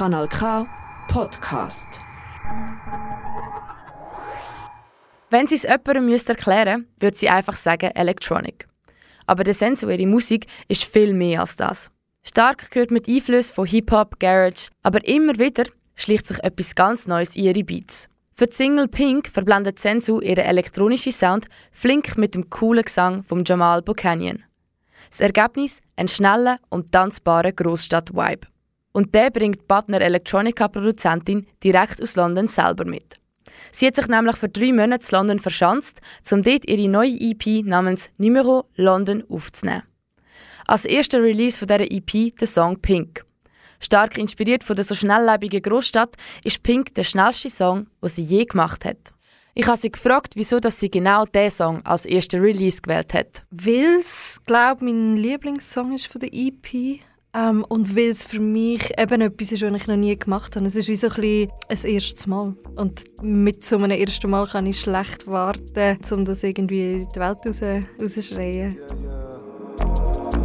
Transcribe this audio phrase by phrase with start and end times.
[0.00, 0.66] Kanal K
[1.08, 2.00] Podcast.
[5.28, 8.66] Wenn sie es jemandem müsste erklären müsste, würde sie einfach sagen Electronic.
[9.26, 11.90] Aber der sensuelle Musik ist viel mehr als das.
[12.22, 15.64] Stark gehört mit Einflüssen von Hip-Hop, Garage, aber immer wieder
[15.96, 18.08] schlicht sich etwas ganz Neues in ihre Beats.
[18.34, 23.44] Für die Single Pink verblendet Sensu ihren elektronischen Sound flink mit dem coolen Gesang von
[23.44, 24.44] Jamal Buchanan.
[25.10, 28.46] Das Ergebnis ein schneller und tanzbarer Großstadt-Vibe.
[28.92, 33.20] Und der bringt Partner Electronica-Produzentin direkt aus London selber mit.
[33.72, 37.64] Sie hat sich nämlich für drei Monate in London verschanzt, um dort ihre neue EP
[37.64, 39.82] namens Numero London aufzunehmen.
[40.66, 43.24] Als erster Release von dieser EP der Song Pink.
[43.80, 48.44] Stark inspiriert von der so schnelllebigen Großstadt ist Pink der schnellste Song, den sie je
[48.44, 48.98] gemacht hat.
[49.54, 53.44] Ich habe sie gefragt, wieso dass sie genau diesen Song als ersten Release gewählt hat.
[53.50, 57.00] Weil es, glaube ich, mein Lieblingssong ist von der EP.
[57.32, 60.66] Ähm, und weil es für mich eben etwas ist, was ich noch nie gemacht habe.
[60.66, 62.56] Es ist wie so ein, bisschen ein erstes Mal.
[62.74, 67.20] Und mit so einem ersten Mal kann ich schlecht warten, um das irgendwie in die
[67.20, 67.60] Welt raus,
[68.00, 68.76] rausschreien.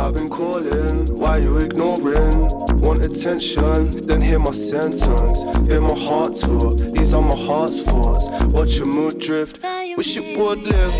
[0.00, 2.48] I've been calling, why you ignoring?
[2.80, 5.44] Want attention, then hear my sentence.
[5.68, 8.28] In my heart tour, these are my heart's thoughts.
[8.54, 9.60] Watch your mood drift,
[9.96, 10.94] wish it would live,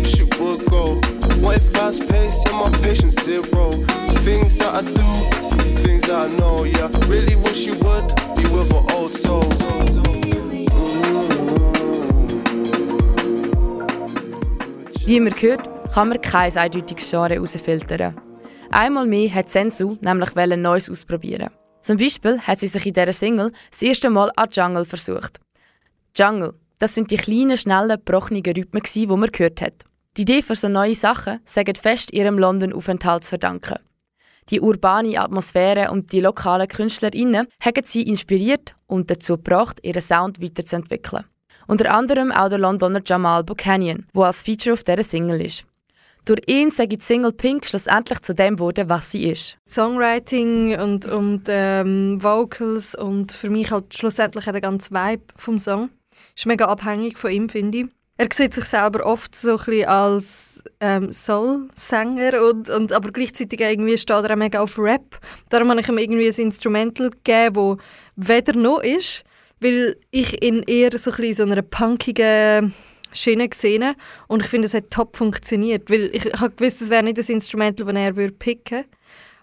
[0.00, 0.98] wish it would go.
[1.42, 3.70] Want it fast paced, and my patience zero.
[4.24, 5.06] Things that I do,
[5.82, 6.88] things that I know, yeah.
[7.08, 8.06] Really wish you would
[8.36, 9.44] be with an old soul.
[15.06, 18.14] Wie man hört, kann man kein eindeutiges Genre herausfiltern.
[18.70, 21.50] Einmal mehr hat Sensu nämlich Neues ausprobieren.
[21.82, 25.38] Zum Beispiel hat sie sich in dieser Single das erste Mal an Jungle versucht.
[26.16, 26.54] Jungle,
[26.84, 29.84] das sind die kleinen, schnellen, gebrochenen Rhythmen, die man gehört hat.
[30.18, 33.78] Die Idee für so neue Sachen sagen fest ihrem London-Aufenthalt zu verdanken.
[34.50, 40.42] Die urbane Atmosphäre und die lokalen KünstlerInnen haben sie inspiriert und dazu gebracht, ihren Sound
[40.42, 41.24] weiterzuentwickeln.
[41.66, 45.64] Unter anderem auch der Londoner Jamal Buchanan, der als Feature auf dieser Single ist.
[46.26, 49.56] Durch ihn sei die Single Pink schlussendlich zu dem geworden, was sie ist.
[49.66, 55.88] Songwriting und, und ähm, Vocals und für mich halt schlussendlich der ganze Vibe vom Song
[56.36, 57.86] ist mega abhängig von ihm, finde ich.
[58.16, 63.60] Er sieht sich selber oft so ein bisschen als ähm, Soul-Sänger, und, und, aber gleichzeitig
[63.60, 65.18] irgendwie steht er auch mega auf Rap.
[65.48, 67.78] Darum habe ich ihm irgendwie ein Instrumental gegeben,
[68.14, 69.24] das weder noch ist,
[69.58, 72.72] weil ich ihn eher so ein bisschen so einer punkigen
[73.12, 73.94] Schiene gesehen
[74.28, 77.28] und ich finde, es hat top funktioniert, weil ich, ich habe das wäre nicht das
[77.28, 78.84] Instrumental, das er würde picken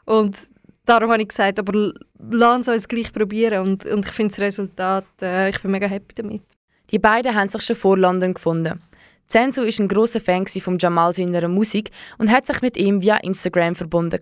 [0.05, 0.37] und
[0.85, 1.93] darum habe ich gesagt, aber
[2.29, 6.13] lass uns gleich probieren und, und ich finde das Resultat, äh, ich bin mega happy
[6.15, 6.43] damit.
[6.91, 8.81] Die beiden haben sich schon vor London gefunden.
[9.27, 13.17] Zensu ist ein großer Fan von Jamal seiner Musik und hat sich mit ihm via
[13.17, 14.19] Instagram verbunden.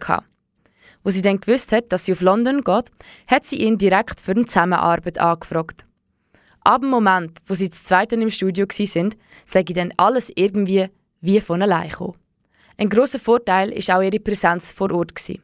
[1.03, 2.91] Wo sie dann gewusst hat, dass sie auf London geht,
[3.28, 5.85] hat sie ihn direkt für eine Zusammenarbeit angefragt.
[6.62, 10.90] Ab dem Moment, wo sie zu zweiten im Studio sind, sage ich dann alles irgendwie
[11.22, 12.18] wie von allein gekommen.
[12.78, 15.41] Ein großer Vorteil ist auch ihre Präsenz vor Ort gewesen.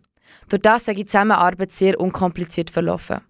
[0.50, 3.22] Durch das ich die Zusammenarbeit sehr unkompliziert verlaufen.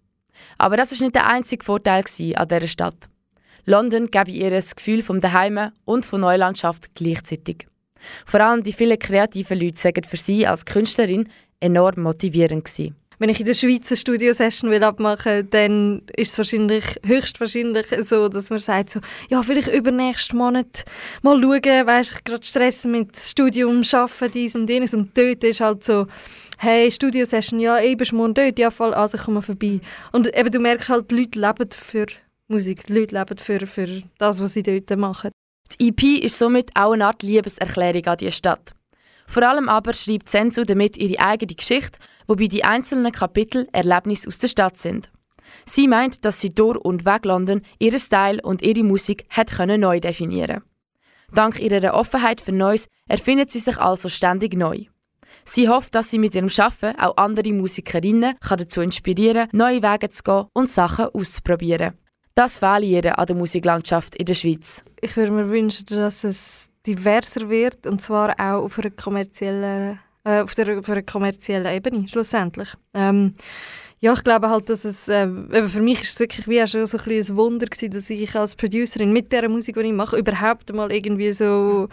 [0.57, 2.03] Aber das ist nicht der einzige Vorteil
[2.35, 3.09] an dieser Stadt.
[3.65, 7.67] London gebe ihr das Gefühl vom Daheim und von Neulandschaft gleichzeitig.
[8.25, 12.95] Vor allem die vielen kreativen Leute sagen für sie als Künstlerin enorm motivierend gewesen.
[13.17, 18.49] Wenn ich in der Schweiz eine Studiosession will dann ist es wahrscheinlich, höchstwahrscheinlich so, dass
[18.49, 18.99] man sagt so,
[19.29, 20.83] ja, vielleicht übernächsten Monat
[21.21, 25.61] mal schauen, weißt ich gerade Stress mit Studium, Arbeiten, dies und jenes und dort ist
[25.61, 26.07] halt so,
[26.57, 29.79] hey, Studiosession, ja, eben bist morgen dort, ja, voll, also komm mal vorbei.
[30.11, 32.05] Und eben, du merkst halt, die Leute leben für
[32.47, 32.85] Musik.
[32.85, 35.31] Die Leute leben für, für das, was sie dort machen.
[35.79, 38.73] Die EP ist somit auch eine Art Liebeserklärung an die Stadt.
[39.27, 41.97] Vor allem aber schreibt Sensu damit ihre eigene Geschichte,
[42.27, 45.11] wobei die einzelnen Kapitel Erlebnisse aus der Stadt sind.
[45.65, 49.81] Sie meint, dass sie durch und weg London ihren Style und ihre Musik hat können
[49.81, 50.61] neu definieren.
[51.33, 54.85] Dank ihrer Offenheit für Neues erfindet sie sich also ständig neu.
[55.43, 60.11] Sie hofft, dass sie mit ihrem Schaffen auch andere Musikerinnen dazu inspirieren kann, neue Wege
[60.11, 61.93] zu gehen und Sachen auszuprobieren.
[62.35, 64.83] Das fehlt an der Musiklandschaft in der Schweiz.
[64.99, 70.41] Ich würde mir wünschen, dass es diverser wird und zwar auch auf einer kommerziellen, äh,
[70.41, 72.69] auf, der, auf einer kommerziellen Ebene schlussendlich.
[72.93, 73.35] Ähm,
[74.01, 75.27] ja, ich glaube halt, dass es, äh,
[75.69, 78.55] für mich ist es wirklich wie schon so ein, ein Wunder gewesen, dass ich als
[78.55, 81.87] Producerin mit der Musik, die ich mache, überhaupt mal irgendwie so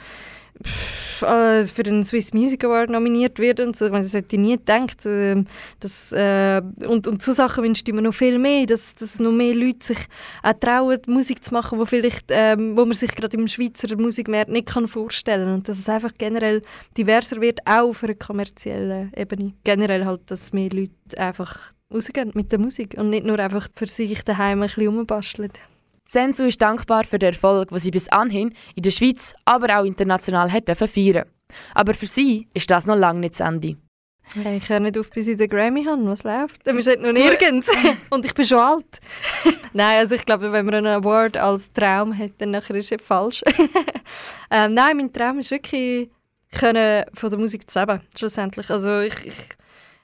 [1.23, 3.89] äh, für den Swiss Music Award nominiert wird und so.
[3.89, 5.05] Das hätte ich nie gedacht.
[5.07, 5.45] Äh,
[5.81, 9.33] dass, äh, und, und so Sachen wünscht ich mir noch viel mehr, dass, dass noch
[9.33, 9.99] mehr Leute sich
[10.43, 14.51] auch trauen, Musik zu machen, wo, vielleicht, ähm, wo man sich gerade im Schweizer Musikmarkt
[14.51, 15.55] nicht kann vorstellen kann.
[15.55, 16.63] Und dass es einfach generell
[16.97, 19.53] diverser wird, auch auf einer kommerziellen Ebene.
[19.65, 21.59] Generell halt, dass mehr Leute einfach
[21.93, 25.53] rausgehen mit der Musik und nicht nur einfach für sich daheim ein bisschen rumbasteln.
[26.13, 29.85] Sensu ist dankbar für den Erfolg, den sie bis anhin in der Schweiz, aber auch
[29.85, 31.25] international hätte feiern.
[31.75, 33.77] Aber für sie ist das noch lange nicht das Ende.
[34.35, 36.05] Hey, ich höre nicht auf, bis ich den Grammy habe.
[36.05, 36.67] Was läuft?
[36.67, 37.67] Wir sind noch nirgends.
[38.11, 39.01] Und ich bin schon alt.
[39.73, 43.01] nein, also ich glaube, wenn man einen Award als Traum hat, dann nachher ist es
[43.01, 43.43] falsch.
[44.51, 46.11] ähm, nein, mein Traum ist wirklich,
[46.51, 48.69] können von der Musik zu leben, schlussendlich.
[48.69, 49.37] Also ich, ich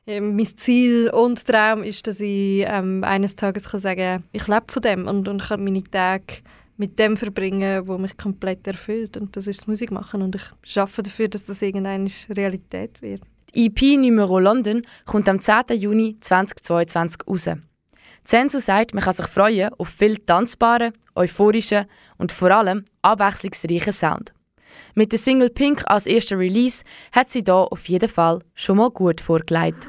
[0.09, 4.65] ähm, mein Ziel und Traum ist, dass ich ähm, eines Tages kann sagen ich lebe
[4.69, 6.39] von dem und, und kann meine Tage
[6.79, 9.17] mit dem verbringen, wo mich komplett erfüllt.
[9.17, 10.23] Und das ist das Musik machen.
[10.23, 13.21] Und ich schaffe dafür, dass das irgendwann Realität wird.
[13.55, 15.77] Die EP Numero London kommt am 10.
[15.77, 17.51] Juni 2022 raus.
[18.25, 24.33] Zensu sagt, man kann sich freuen auf viel tanzbaren, euphorischen und vor allem abwechslungsreichen Sound.
[24.95, 28.91] Mit der Single Pink als erster Release hat sie da auf jeden Fall schon mal
[28.91, 29.89] gut vorgelegt.